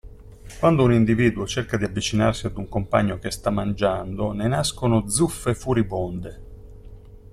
[0.59, 5.53] Quando un individuo cerca di avvicinarsi ad un compagno che sta mangiando, ne nascono zuffe
[5.53, 6.41] furibonde.